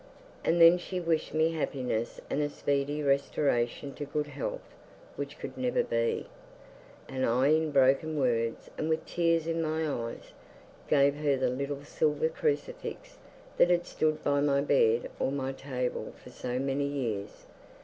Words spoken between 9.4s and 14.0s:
in my eyes, gave her the little silver crucifix that had